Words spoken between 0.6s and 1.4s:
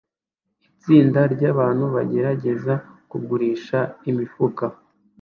Itsinda